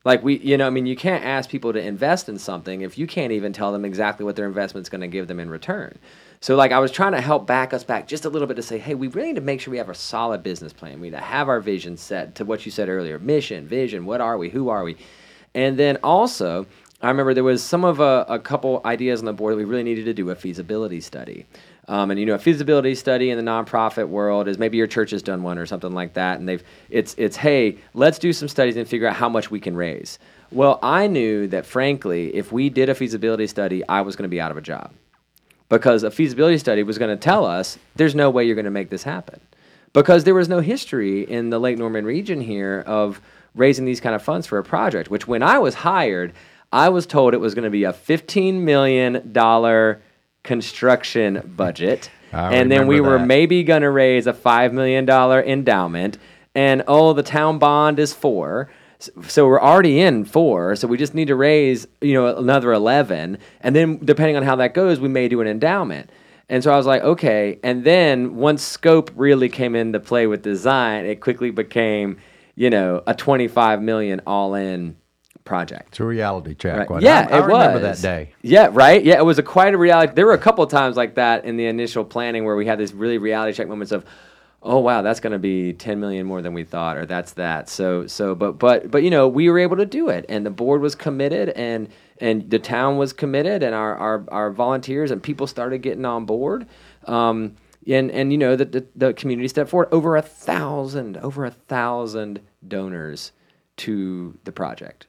[0.04, 2.98] Like we, you know, I mean, you can't ask people to invest in something if
[2.98, 5.98] you can't even tell them exactly what their investment's going to give them in return.
[6.42, 8.62] So, like, I was trying to help back us back just a little bit to
[8.62, 11.00] say, hey, we really need to make sure we have a solid business plan.
[11.00, 14.04] We need to have our vision set to what you said earlier: mission, vision.
[14.04, 14.50] What are we?
[14.50, 14.96] Who are we?
[15.54, 16.66] And then also,
[17.02, 19.64] I remember there was some of a, a couple ideas on the board that we
[19.64, 21.46] really needed to do a feasibility study.
[21.88, 25.10] Um, and you know, a feasibility study in the nonprofit world is maybe your church
[25.10, 28.46] has done one or something like that, and they've it's it's hey, let's do some
[28.46, 30.18] studies and figure out how much we can raise.
[30.52, 34.28] Well, I knew that frankly, if we did a feasibility study, I was going to
[34.28, 34.92] be out of a job
[35.68, 38.70] because a feasibility study was going to tell us there's no way you're going to
[38.70, 39.40] make this happen
[39.92, 43.20] because there was no history in the Lake Norman region here of
[43.54, 46.32] raising these kind of funds for a project, which when I was hired,
[46.72, 49.32] I was told it was going to be a $15 million
[50.42, 52.10] construction budget.
[52.32, 56.18] and then we were maybe going to raise a $5 million endowment.
[56.54, 58.70] And oh, the town bond is four.
[59.26, 60.76] So we're already in four.
[60.76, 63.38] So we just need to raise, you know, another 11.
[63.62, 66.10] And then depending on how that goes, we may do an endowment.
[66.48, 67.58] And so I was like, okay.
[67.62, 72.18] And then once scope really came into play with design, it quickly became
[72.60, 74.94] you know, a 25 million all in
[75.44, 75.88] project.
[75.88, 76.90] It's a reality check.
[76.90, 77.02] Right.
[77.02, 78.02] Yeah, I, I it remember was.
[78.02, 78.34] that day.
[78.42, 79.02] Yeah, right.
[79.02, 80.12] Yeah, it was a quite a reality.
[80.14, 82.92] There were a couple times like that in the initial planning where we had these
[82.92, 84.04] really reality check moments of,
[84.62, 87.70] oh wow, that's going to be 10 million more than we thought, or that's that.
[87.70, 90.50] So so, but but but you know, we were able to do it, and the
[90.50, 95.22] board was committed, and and the town was committed, and our our, our volunteers and
[95.22, 96.66] people started getting on board.
[97.06, 97.56] Um,
[97.88, 101.50] and and you know that the, the community stepped forward over a thousand over a
[101.50, 103.32] thousand donors
[103.76, 105.06] to the project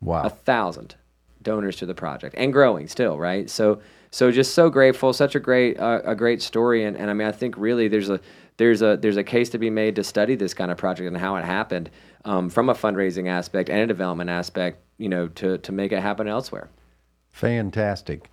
[0.00, 0.22] Wow.
[0.24, 0.96] a thousand
[1.42, 5.40] donors to the project and growing still right so so just so grateful such a
[5.40, 8.20] great uh, a great story and, and i mean i think really there's a
[8.56, 11.16] there's a there's a case to be made to study this kind of project and
[11.16, 11.90] how it happened
[12.24, 16.00] um, from a fundraising aspect and a development aspect you know to to make it
[16.00, 16.68] happen elsewhere
[17.32, 18.30] Fantastic.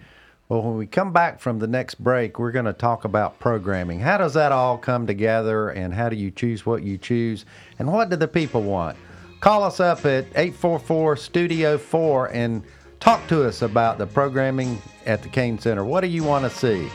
[0.51, 4.01] Well, when we come back from the next break, we're going to talk about programming.
[4.01, 7.45] How does that all come together, and how do you choose what you choose,
[7.79, 8.97] and what do the people want?
[9.39, 12.63] Call us up at 844 Studio 4 and
[12.99, 15.85] talk to us about the programming at the Cain Center.
[15.85, 16.91] What do you want to see?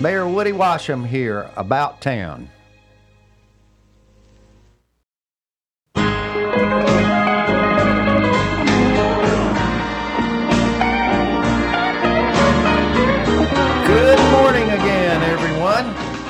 [0.00, 2.50] Mayor Woody Washam here, About Town.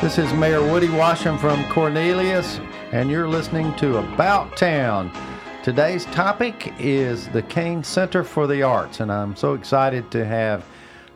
[0.07, 2.61] This is Mayor Woody Washam from Cornelius,
[2.93, 5.11] and you're listening to About Town.
[5.65, 10.65] Today's topic is the Cain Center for the Arts, and I'm so excited to have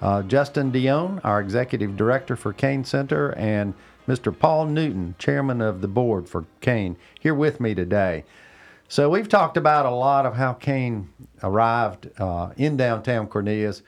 [0.03, 3.75] uh, Justin Dionne, our executive director for Cain Center, and
[4.09, 4.37] Mr.
[4.37, 8.25] Paul Newton, chairman of the board for Cain, here with me today.
[8.89, 11.11] So we've talked about a lot of how Cain
[11.45, 13.83] arrived uh, in downtown Cornelius,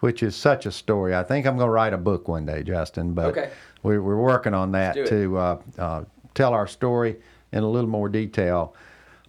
[0.00, 1.14] which is such a story.
[1.14, 3.14] I think I'm going to write a book one day, Justin.
[3.14, 3.50] But Okay.
[3.82, 7.16] We, we're working on that to uh, uh, tell our story
[7.52, 8.74] in a little more detail.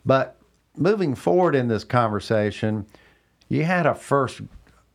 [0.06, 0.36] But
[0.76, 2.86] moving forward in this conversation,
[3.48, 4.42] you had a first,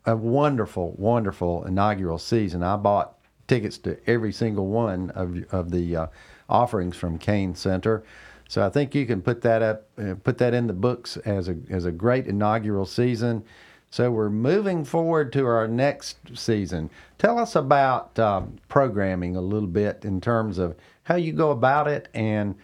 [0.06, 2.62] a wonderful, wonderful inaugural season.
[2.62, 3.14] I bought
[3.46, 6.06] tickets to every single one of of the uh,
[6.48, 8.04] offerings from Cain Center.
[8.48, 11.48] So I think you can put that up, uh, put that in the books as
[11.48, 13.44] a as a great inaugural season.
[13.94, 16.90] So we're moving forward to our next season.
[17.16, 21.86] Tell us about um, programming a little bit in terms of how you go about
[21.86, 22.56] it and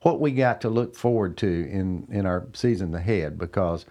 [0.00, 3.84] what we got to look forward to in in our season ahead because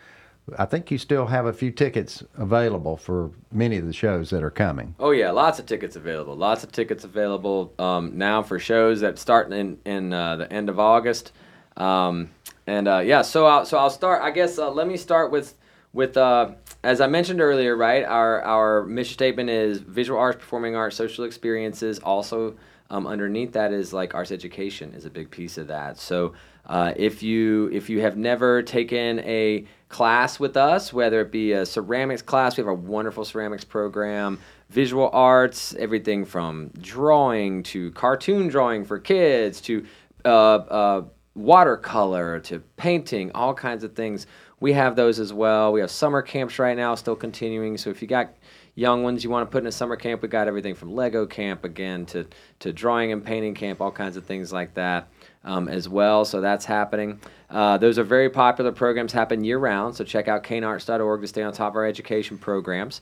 [0.57, 4.41] I think you still have a few tickets available for many of the shows that
[4.41, 4.95] are coming.
[4.99, 6.35] Oh yeah, lots of tickets available.
[6.35, 10.67] Lots of tickets available um, now for shows that start in in uh, the end
[10.67, 11.31] of August.
[11.75, 12.31] Um,
[12.65, 14.23] and uh, yeah, so I'll, so I'll start.
[14.23, 15.53] I guess uh, let me start with
[15.93, 16.51] with uh,
[16.83, 18.03] as I mentioned earlier, right?
[18.03, 21.99] Our our mission statement is visual arts, performing arts, social experiences.
[21.99, 22.55] Also,
[22.89, 25.97] um, underneath that is like arts education is a big piece of that.
[25.97, 26.33] So
[26.65, 31.53] uh, if you if you have never taken a class with us, whether it be
[31.53, 37.91] a ceramics class, we have a wonderful ceramics program, visual arts, everything from drawing to
[37.91, 39.85] cartoon drawing for kids to
[40.25, 41.01] uh, uh,
[41.35, 44.27] watercolor to painting, all kinds of things.
[44.59, 45.71] We have those as well.
[45.71, 47.77] We have summer camps right now, still continuing.
[47.77, 48.33] So if you got
[48.73, 51.27] young ones you want to put in a summer camp, we got everything from Lego
[51.27, 52.25] camp again to
[52.59, 55.09] to drawing and painting camp, all kinds of things like that
[55.43, 56.25] um, as well.
[56.25, 57.19] So that's happening.
[57.49, 59.95] Uh, those are very popular programs, happen year round.
[59.95, 63.01] So check out canearts.org to stay on top of our education programs.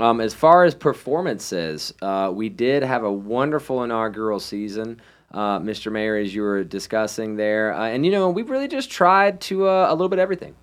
[0.00, 5.00] Um, as far as performances, uh, we did have a wonderful inaugural season.
[5.32, 5.90] Uh, Mr.
[5.90, 9.66] Mayor, as you were discussing there, uh, and you know we've really just tried to
[9.66, 10.54] uh, a little bit everything.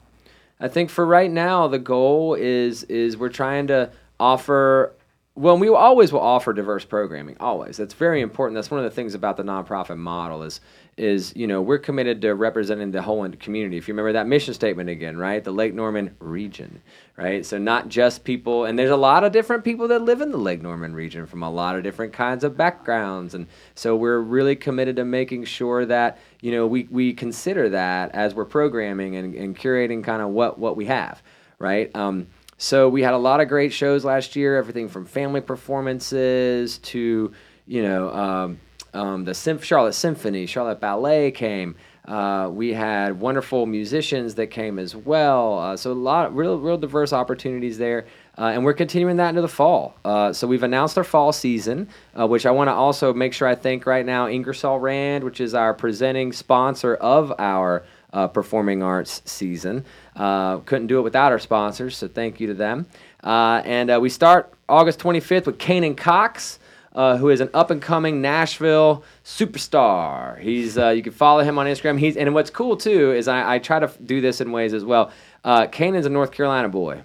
[0.59, 4.93] I think for right now, the goal is is we're trying to offer.
[5.35, 7.37] Well, we always will offer diverse programming.
[7.39, 8.55] Always, that's very important.
[8.55, 10.59] That's one of the things about the nonprofit model is
[10.97, 13.77] is you know we're committed to representing the whole community.
[13.77, 15.41] If you remember that mission statement again, right?
[15.41, 16.81] The Lake Norman region,
[17.15, 17.45] right?
[17.45, 20.37] So not just people, and there's a lot of different people that live in the
[20.37, 24.57] Lake Norman region from a lot of different kinds of backgrounds, and so we're really
[24.57, 29.33] committed to making sure that you know we we consider that as we're programming and,
[29.35, 31.21] and curating kind of what what we have,
[31.57, 31.93] right?
[31.95, 36.77] Um, so we had a lot of great shows last year, everything from family performances
[36.79, 37.31] to
[37.65, 38.59] you know um,
[38.93, 41.75] um, the Charlotte Symphony, Charlotte Ballet came.
[42.09, 45.59] Uh, we had wonderful musicians that came as well.
[45.59, 48.07] Uh, so a lot, real, real diverse opportunities there,
[48.39, 49.95] uh, and we're continuing that into the fall.
[50.05, 53.47] Uh, so we've announced our fall season, uh, which I want to also make sure
[53.47, 58.81] I thank right now Ingersoll Rand, which is our presenting sponsor of our uh, performing
[58.81, 59.83] arts season.
[60.15, 62.87] Uh, couldn't do it without our sponsors, so thank you to them.
[63.23, 66.59] Uh, and we start August 25th with Kanan Cox,
[66.93, 70.39] uh, who is an up and coming Nashville superstar.
[70.39, 71.99] He's uh, you can follow him on Instagram.
[71.99, 74.73] He's and what's cool too is I, I try to f- do this in ways
[74.73, 75.11] as well.
[75.43, 77.01] Uh, Kanan's a North Carolina boy.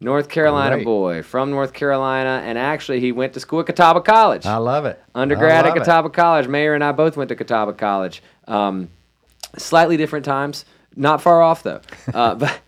[0.00, 0.84] North Carolina Great.
[0.84, 4.84] boy from North Carolina, and actually he went to school at Catawba College I love
[4.84, 5.02] it.
[5.14, 5.80] undergrad I at love it.
[5.80, 6.46] Catawba College.
[6.48, 8.22] Mayor and I both went to Catawba College.
[8.46, 8.90] Um,
[9.56, 11.80] slightly different times, not far off though.
[12.14, 12.60] Uh, but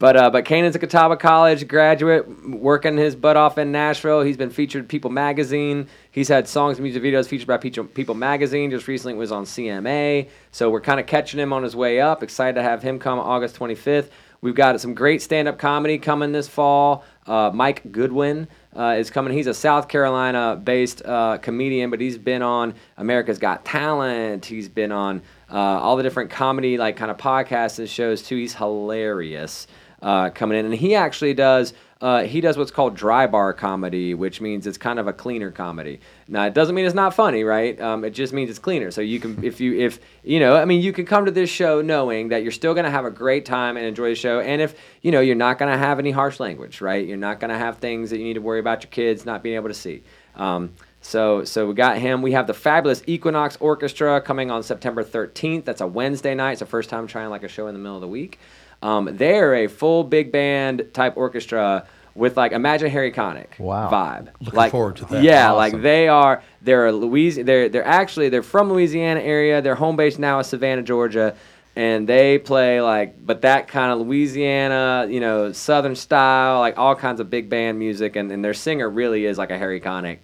[0.00, 4.22] But uh, but Kanan's a Catawba College graduate, working his butt off in Nashville.
[4.22, 5.86] He's been featured People Magazine.
[6.10, 8.70] He's had songs and music videos featured by People People Magazine.
[8.70, 10.28] Just recently was on CMA.
[10.50, 12.22] So we're kind of catching him on his way up.
[12.22, 14.10] Excited to have him come August 25th.
[14.44, 17.02] We've got some great stand-up comedy coming this fall.
[17.26, 19.32] Uh, Mike Goodwin uh, is coming.
[19.32, 24.44] He's a South Carolina-based uh, comedian, but he's been on America's Got Talent.
[24.44, 28.36] He's been on uh, all the different comedy, like kind of podcasts and shows too.
[28.36, 29.66] He's hilarious
[30.02, 31.72] uh, coming in, and he actually does.
[32.04, 35.50] Uh, he does what's called dry bar comedy, which means it's kind of a cleaner
[35.50, 36.00] comedy.
[36.28, 37.80] Now, it doesn't mean it's not funny, right?
[37.80, 38.90] Um, it just means it's cleaner.
[38.90, 41.48] So you can, if you, if you know, I mean, you can come to this
[41.48, 44.40] show knowing that you're still going to have a great time and enjoy the show,
[44.40, 47.08] and if you know, you're not going to have any harsh language, right?
[47.08, 49.42] You're not going to have things that you need to worry about your kids not
[49.42, 50.02] being able to see.
[50.36, 52.20] Um, so, so we got him.
[52.20, 55.64] We have the fabulous Equinox Orchestra coming on September 13th.
[55.64, 56.52] That's a Wednesday night.
[56.52, 58.38] It's the first time trying like a show in the middle of the week.
[58.82, 63.90] Um, they're a full big band type orchestra with like imagine Harry Connick Wow.
[63.90, 64.28] vibe.
[64.40, 65.22] Looking like, forward to that.
[65.22, 65.56] Yeah, Awesome.
[65.56, 66.42] like they are.
[66.62, 67.42] They're a Louis.
[67.42, 69.60] They're they're actually they're from Louisiana area.
[69.62, 71.34] Their home base now is Savannah, Georgia,
[71.76, 76.94] and they play like but that kind of Louisiana, you know, Southern style, like all
[76.94, 80.18] kinds of big band music, and, and their singer really is like a Harry Connick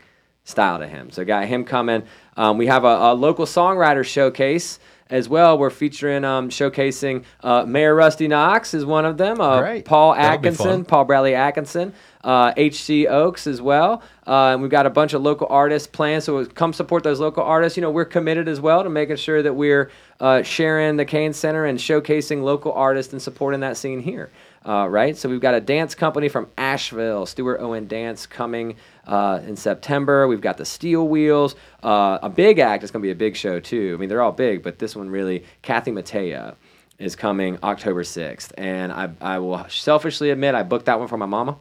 [0.44, 1.10] style to him.
[1.10, 2.04] So got him coming.
[2.36, 4.78] Um, we have a, a local songwriter showcase
[5.10, 5.58] as well.
[5.58, 9.40] We're featuring um, showcasing uh, Mayor Rusty Knox is one of them.
[9.40, 9.84] Uh, Great.
[9.84, 10.84] Paul That'll be Atkinson, fun.
[10.84, 11.92] Paul Bradley Atkinson,
[12.22, 13.06] uh, H.C.
[13.06, 14.02] Oaks as well.
[14.26, 16.22] Uh, and we've got a bunch of local artists planned.
[16.22, 17.76] So come support those local artists.
[17.76, 19.90] You know, we're committed as well to making sure that we're
[20.20, 24.30] uh, sharing the Cain Center and showcasing local artists and supporting that scene here.
[24.66, 25.16] Uh, right?
[25.16, 28.76] So we've got a dance company from Asheville, Stuart Owen Dance, coming
[29.06, 30.26] uh, in September.
[30.28, 32.82] We've got the Steel Wheels, uh, a big act.
[32.82, 33.94] It's going to be a big show too.
[33.96, 36.54] I mean, they're all big, but this one really, Kathy Mattea
[36.98, 38.52] is coming October 6th.
[38.58, 41.56] And I, I will selfishly admit I booked that one for my mama.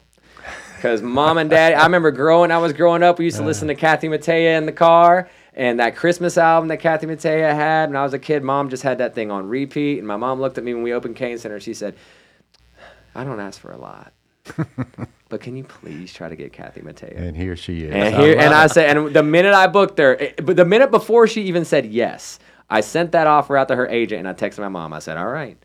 [0.75, 3.67] Because mom and dad, I remember growing, I was growing up, we used to listen
[3.67, 5.29] to Kathy Mattea in the car.
[5.53, 8.83] And that Christmas album that Kathy Mattea had when I was a kid, mom just
[8.83, 9.97] had that thing on repeat.
[9.97, 11.59] And my mom looked at me when we opened Cain Center.
[11.59, 11.95] She said,
[13.13, 14.13] I don't ask for a lot,
[15.29, 17.15] but can you please try to get Kathy Mattea?
[17.17, 17.93] And here she is.
[17.93, 20.91] And here, and I said, and the minute I booked her, it- but the minute
[20.91, 24.33] before she even said yes, I sent that offer out to her agent, and I
[24.33, 24.93] texted my mom.
[24.93, 25.57] I said, "All right."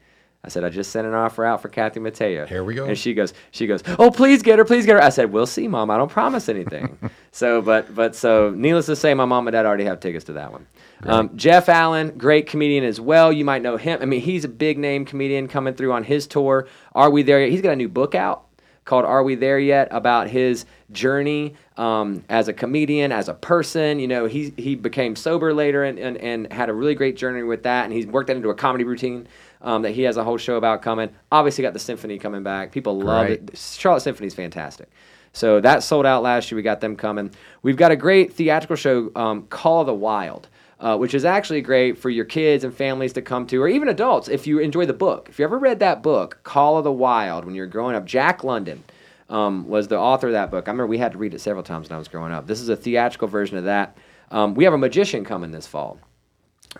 [0.42, 2.84] I said, "I just sent an offer out for Kathy Mattea." Here we go.
[2.84, 5.46] And she goes, she goes, "Oh, please get her, please get her." I said, "We'll
[5.46, 5.90] see, mom.
[5.90, 6.98] I don't promise anything."
[7.30, 10.34] so, but, but so, needless to say, my mom and dad already have tickets to
[10.34, 10.66] that one.
[11.04, 13.30] Um, Jeff Allen, great comedian as well.
[13.32, 13.98] You might know him.
[14.00, 16.66] I mean, he's a big name comedian coming through on his tour.
[16.94, 17.50] Are we there yet?
[17.50, 18.43] He's got a new book out
[18.84, 19.88] called Are We There Yet?
[19.90, 23.98] about his journey um, as a comedian, as a person.
[23.98, 27.42] You know, he, he became sober later and, and, and had a really great journey
[27.42, 27.84] with that.
[27.84, 29.26] And he's worked that into a comedy routine
[29.62, 31.10] um, that he has a whole show about coming.
[31.32, 32.72] Obviously, got the symphony coming back.
[32.72, 33.40] People love Great.
[33.50, 33.58] it.
[33.58, 34.88] Charlotte Symphony's fantastic.
[35.32, 36.56] So that sold out last year.
[36.56, 37.32] We got them coming.
[37.62, 40.48] We've got a great theatrical show, um, Call of the Wild.
[40.84, 43.88] Uh, which is actually great for your kids and families to come to, or even
[43.88, 45.30] adults if you enjoy the book.
[45.30, 48.44] If you ever read that book, Call of the Wild, when you're growing up, Jack
[48.44, 48.84] London
[49.30, 50.68] um, was the author of that book.
[50.68, 52.46] I remember we had to read it several times when I was growing up.
[52.46, 53.96] This is a theatrical version of that.
[54.30, 55.98] Um, we have a magician coming this fall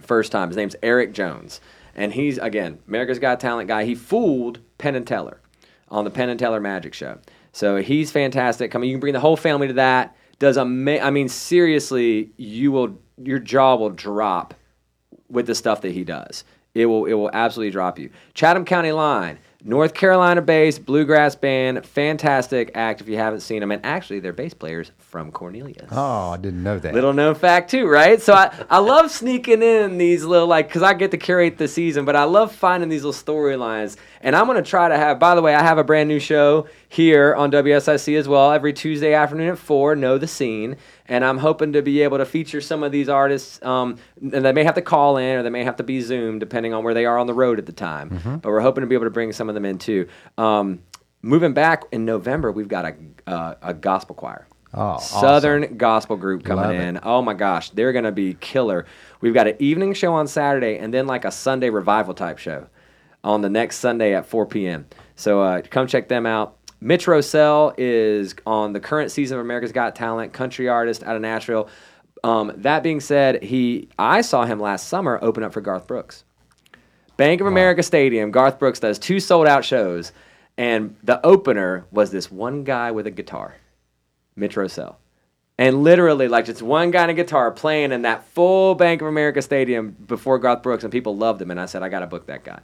[0.03, 0.49] first time.
[0.49, 1.63] His name's Eric Jones,
[1.95, 3.87] and he's again America's Got Talent guy.
[3.87, 5.41] He fooled Penn and Teller
[5.89, 7.21] on the Penn and Teller Magic Show.
[7.53, 8.71] So he's fantastic.
[8.71, 10.15] Coming, you can bring the whole family to that.
[10.41, 12.33] Does ama- I mean seriously?
[12.37, 14.55] You will your jaw will drop
[15.29, 16.45] with the stuff that he does.
[16.75, 18.11] It will it will absolutely drop you.
[18.35, 23.71] Chatham County Line, North Carolina based bluegrass band, fantastic act if you haven't seen them.
[23.71, 25.89] And actually, their bass players from Cornelius.
[25.93, 26.93] Oh, I didn't know that.
[26.93, 28.21] Little known fact too, right?
[28.21, 31.69] So I, I love sneaking in these little like because I get to curate the
[31.69, 33.97] season, but I love finding these little storylines.
[34.21, 35.21] And I'm gonna try to have.
[35.21, 38.73] By the way, I have a brand new show here on WSIC as well every
[38.73, 39.95] Tuesday afternoon at four.
[39.95, 40.77] Know the scene,
[41.07, 43.63] and I'm hoping to be able to feature some of these artists.
[43.63, 46.39] Um, and they may have to call in or they may have to be Zoom
[46.39, 48.41] depending on where they are on the road at the time.
[48.43, 50.09] But we're hoping to be able to bring some of them in too.
[50.39, 50.83] Um,
[51.23, 52.95] moving back in November, we've got a
[53.27, 54.47] uh, a gospel choir.
[54.77, 55.21] Oh, awesome.
[55.21, 56.81] Southern gospel group coming Love it.
[56.81, 57.01] in.
[57.03, 58.87] Oh my gosh, they're gonna be killer.
[59.21, 62.67] We've got an evening show on Saturday and then like a Sunday revival type show
[63.23, 64.87] on the next Sunday at 4 p.m.
[65.17, 66.57] So uh, come check them out.
[66.85, 71.23] Mitch Rossell is on the current season of America's Got Talent, country artist out of
[71.23, 71.71] Nashville.
[72.23, 76.25] Um, that being said, he I saw him last summer open up for Garth Brooks.
[77.17, 80.13] Bank of America Stadium, Garth Brooks does two sold out shows,
[80.59, 83.55] and the opener was this one guy with a guitar,
[84.37, 84.97] Mitch Rossell.
[85.57, 89.09] And literally, like just one guy and a guitar playing in that full Bank of
[89.09, 91.51] America Stadium before Garth Brooks, and people loved him.
[91.51, 92.61] And I said, I got to book that guy.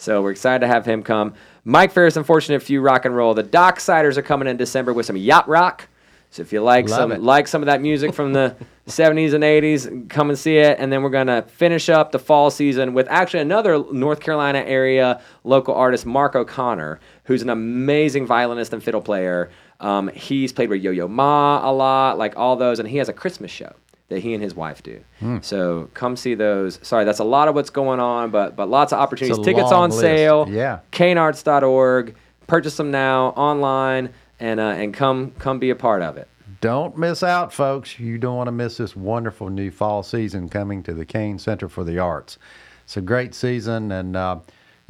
[0.00, 1.34] So we're excited to have him come.
[1.62, 3.34] Mike Ferris, Unfortunate Few Rock and Roll.
[3.34, 5.88] The Docksiders are coming in December with some yacht rock.
[6.30, 7.20] So if you like Love some it.
[7.20, 10.78] like some of that music from the 70s and 80s, come and see it.
[10.78, 15.20] And then we're gonna finish up the fall season with actually another North Carolina area
[15.44, 19.50] local artist, Mark O'Connor, who's an amazing violinist and fiddle player.
[19.80, 23.10] Um, he's played with Yo Yo Ma a lot, like all those, and he has
[23.10, 23.74] a Christmas show
[24.10, 25.02] that he and his wife do.
[25.20, 25.38] Hmm.
[25.40, 26.78] So come see those.
[26.82, 29.42] Sorry, that's a lot of what's going on, but but lots of opportunities.
[29.42, 30.00] Tickets on list.
[30.00, 30.46] sale.
[30.50, 30.80] Yeah.
[30.92, 32.14] Canearts.org.
[32.46, 36.28] Purchase them now online and uh, and come come be a part of it.
[36.60, 37.98] Don't miss out, folks.
[37.98, 41.68] You don't want to miss this wonderful new fall season coming to the Cain Center
[41.68, 42.36] for the Arts.
[42.84, 44.40] It's a great season, and uh,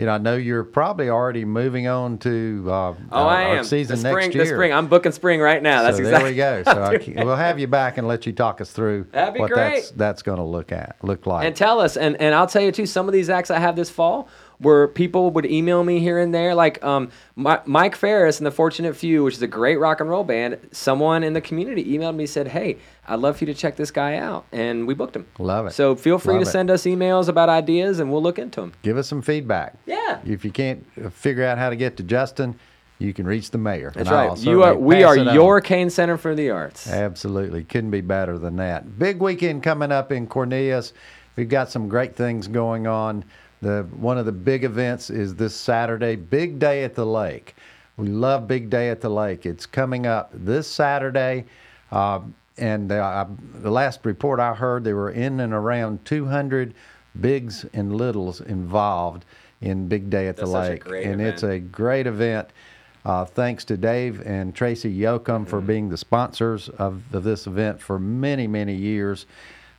[0.00, 3.64] you know I know you're probably already moving on to uh, Oh, our, I am.
[3.64, 4.44] season the spring, next year.
[4.44, 4.72] The spring.
[4.72, 5.82] I'm booking spring right now.
[5.82, 6.32] That's so exactly.
[6.34, 6.72] there we go.
[6.72, 9.50] So I, we'll have you back and let you talk us through That'd be what
[9.50, 9.74] great.
[9.74, 11.46] that's that's going to look at look like.
[11.46, 13.76] and tell us and, and i'll tell you too some of these acts i have
[13.76, 14.28] this fall
[14.60, 18.50] where people would email me here and there like um, Mi- mike ferris and the
[18.50, 22.14] fortunate few which is a great rock and roll band someone in the community emailed
[22.14, 22.76] me said hey
[23.08, 25.72] i'd love for you to check this guy out and we booked him Love it.
[25.72, 26.52] so feel free Love to it.
[26.52, 29.76] send us emails about ideas and we'll look into them Give us some feedback.
[29.86, 30.20] Yeah.
[30.24, 32.58] If you can't uh, figure out how to get to Justin,
[32.98, 33.92] you can reach the mayor.
[33.94, 35.34] that's and right you are we are it on.
[35.34, 37.64] your cain center for the arts Absolutely.
[37.64, 38.98] Couldn't be better than that.
[38.98, 40.92] Big weekend coming up in Cornelius.
[41.36, 43.24] We've got some great things going on.
[43.62, 47.54] The one of the big events is this Saturday, Big Day at the Lake.
[47.96, 49.44] We love Big Day at the Lake.
[49.44, 51.44] It's coming up this Saturday.
[51.92, 52.20] Uh,
[52.56, 56.74] and uh, the last report I heard, there were in and around 200
[57.20, 59.24] bigs and littles involved
[59.60, 60.86] in Big Day at That's the Lake.
[60.86, 62.48] and it's a great event.
[63.04, 67.80] Uh, thanks to Dave and Tracy Yoakum for being the sponsors of, of this event
[67.80, 69.26] for many, many years.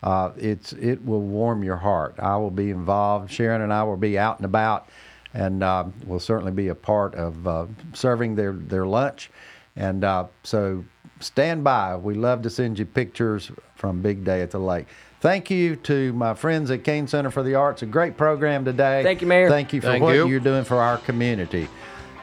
[0.04, 2.16] Uh, it's it will warm your heart.
[2.20, 3.32] I will be involved.
[3.32, 4.88] Sharon and I will be out and about,
[5.34, 9.30] and uh, we'll certainly be a part of uh, serving their their lunch.
[9.76, 10.84] And uh, so
[11.20, 11.96] stand by.
[11.96, 14.88] We love to send you pictures from Big Day at the Lake.
[15.22, 17.84] Thank you to my friends at Cain Center for the Arts.
[17.84, 19.04] A great program today.
[19.04, 19.50] Thank you, Mayor.
[19.50, 20.28] Thank you for Thank what you.
[20.28, 21.68] you're doing for our community.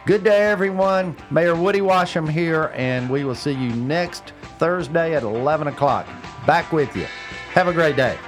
[0.05, 1.15] Good day, everyone.
[1.31, 6.09] Mayor Woody Washam here, and we will see you next Thursday at 11 o'clock.
[6.45, 7.07] Back with you.
[7.59, 8.28] Have a great day.